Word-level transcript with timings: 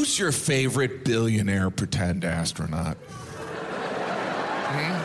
Who's 0.00 0.18
your 0.18 0.32
favorite 0.32 1.04
billionaire 1.04 1.68
pretend 1.68 2.24
astronaut? 2.24 2.96
Hmm? 4.64 4.96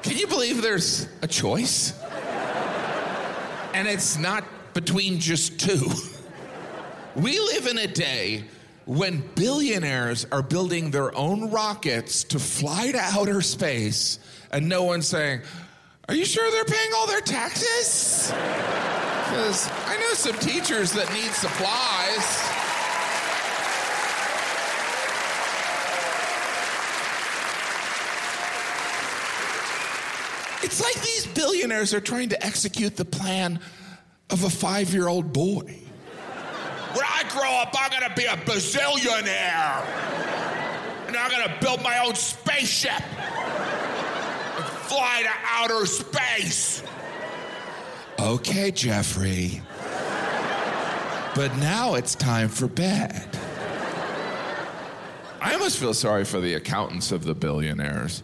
Can 0.00 0.16
you 0.16 0.26
believe 0.26 0.62
there's 0.62 1.06
a 1.20 1.26
choice? 1.26 1.92
And 3.74 3.86
it's 3.86 4.16
not 4.16 4.42
between 4.72 5.20
just 5.20 5.60
two. 5.60 5.86
We 7.14 7.38
live 7.38 7.66
in 7.66 7.76
a 7.76 7.86
day 7.86 8.44
when 8.86 9.22
billionaires 9.34 10.26
are 10.32 10.42
building 10.42 10.90
their 10.90 11.14
own 11.14 11.50
rockets 11.50 12.24
to 12.24 12.38
fly 12.38 12.90
to 12.92 12.98
outer 12.98 13.42
space, 13.42 14.18
and 14.50 14.66
no 14.66 14.84
one's 14.84 15.08
saying, 15.08 15.42
Are 16.08 16.14
you 16.14 16.24
sure 16.24 16.50
they're 16.52 16.64
paying 16.64 16.90
all 16.96 17.06
their 17.06 17.20
taxes? 17.20 18.28
Because 18.28 19.70
I 19.84 19.98
know 20.00 20.14
some 20.14 20.38
teachers 20.38 20.92
that 20.92 21.12
need 21.12 21.32
supplies. 21.32 22.65
It's 30.62 30.80
like 30.82 30.94
these 30.94 31.26
billionaires 31.26 31.94
are 31.94 32.00
trying 32.00 32.30
to 32.30 32.44
execute 32.44 32.96
the 32.96 33.04
plan 33.04 33.60
of 34.30 34.44
a 34.44 34.50
five 34.50 34.92
year 34.92 35.08
old 35.08 35.32
boy. 35.32 35.78
When 36.92 37.04
I 37.04 37.24
grow 37.30 37.50
up, 37.50 37.74
I'm 37.78 37.90
gonna 37.90 38.14
be 38.14 38.24
a 38.24 38.36
bazillionaire. 38.36 39.84
And 41.06 41.16
I'm 41.16 41.30
gonna 41.30 41.56
build 41.60 41.82
my 41.82 42.04
own 42.04 42.14
spaceship 42.14 42.92
and 42.92 44.64
fly 44.64 45.22
to 45.22 45.30
outer 45.44 45.86
space. 45.86 46.82
Okay, 48.18 48.70
Jeffrey. 48.70 49.60
But 51.34 51.54
now 51.58 51.94
it's 51.94 52.14
time 52.14 52.48
for 52.48 52.66
bed. 52.66 53.28
I 55.38 55.52
almost 55.52 55.78
feel 55.78 55.92
sorry 55.92 56.24
for 56.24 56.40
the 56.40 56.54
accountants 56.54 57.12
of 57.12 57.24
the 57.24 57.34
billionaires. 57.34 58.22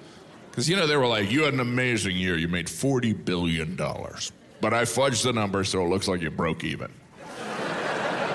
Because, 0.52 0.68
you 0.68 0.76
know, 0.76 0.86
they 0.86 0.98
were 0.98 1.06
like, 1.06 1.32
you 1.32 1.44
had 1.44 1.54
an 1.54 1.60
amazing 1.60 2.14
year. 2.14 2.36
You 2.36 2.46
made 2.46 2.66
$40 2.66 3.24
billion. 3.24 3.74
But 3.74 4.74
I 4.74 4.82
fudged 4.82 5.24
the 5.24 5.32
number 5.32 5.64
so 5.64 5.82
it 5.82 5.88
looks 5.88 6.08
like 6.08 6.20
you 6.20 6.30
broke 6.30 6.62
even. 6.62 6.92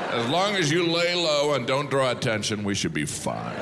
As 0.10 0.28
long 0.30 0.56
as 0.56 0.72
you 0.72 0.88
lay 0.88 1.14
low 1.14 1.54
and 1.54 1.68
don't 1.68 1.92
draw 1.92 2.10
attention, 2.10 2.64
we 2.64 2.74
should 2.74 2.92
be 2.92 3.06
fine. 3.06 3.56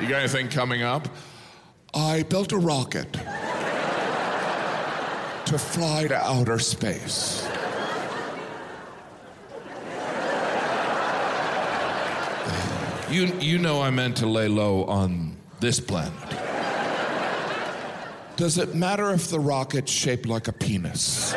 You 0.00 0.08
got 0.08 0.18
anything 0.18 0.48
coming 0.48 0.82
up? 0.82 1.06
I 1.94 2.24
built 2.24 2.50
a 2.50 2.58
rocket 2.58 3.12
to 5.46 5.58
fly 5.58 6.08
to 6.08 6.16
outer 6.16 6.58
space. 6.58 7.48
You, 13.10 13.26
you 13.38 13.58
know 13.58 13.80
I 13.80 13.90
meant 13.90 14.16
to 14.16 14.26
lay 14.26 14.48
low 14.48 14.84
on 14.86 15.36
this 15.60 15.78
planet. 15.78 16.47
Does 18.38 18.56
it 18.56 18.72
matter 18.72 19.10
if 19.10 19.30
the 19.30 19.40
rocket's 19.40 19.90
shaped 19.90 20.26
like 20.26 20.46
a 20.46 20.52
penis? 20.52 21.34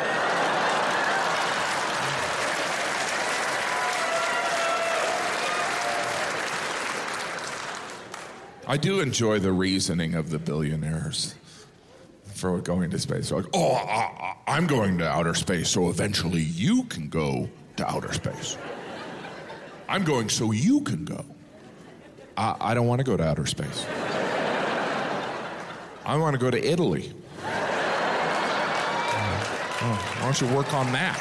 I 8.68 8.76
do 8.80 9.00
enjoy 9.00 9.40
the 9.40 9.50
reasoning 9.50 10.14
of 10.14 10.30
the 10.30 10.38
billionaires 10.38 11.34
for 12.22 12.60
going 12.60 12.90
to 12.90 13.00
space. 13.00 13.30
They're 13.30 13.38
like, 13.38 13.50
oh, 13.52 13.72
I, 13.72 14.56
am 14.56 14.68
going 14.68 14.98
to 14.98 15.08
outer 15.08 15.34
space, 15.34 15.70
so 15.70 15.90
eventually 15.90 16.42
you 16.42 16.84
can 16.84 17.08
go 17.08 17.48
to 17.78 17.90
outer 17.90 18.12
space. 18.12 18.56
I'm 19.88 20.04
going 20.04 20.28
so 20.28 20.52
you 20.52 20.82
can 20.82 21.04
go. 21.04 21.24
I, 22.36 22.54
I 22.60 22.74
don't 22.74 22.86
want 22.86 23.00
to 23.00 23.04
go 23.04 23.16
to 23.16 23.24
outer 23.24 23.46
space. 23.46 23.84
I 26.04 26.16
want 26.16 26.34
to 26.34 26.38
go 26.38 26.50
to 26.50 26.62
Italy. 26.62 27.12
Oh, 29.84 29.88
oh, 29.88 30.16
why 30.18 30.24
don't 30.24 30.40
you 30.40 30.56
work 30.56 30.72
on 30.72 30.92
that? 30.92 31.18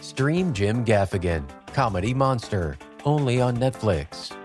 Stream 0.00 0.52
Jim 0.52 0.84
Gaffigan, 0.84 1.44
Comedy 1.74 2.14
Monster, 2.14 2.78
only 3.04 3.40
on 3.40 3.56
Netflix. 3.56 4.37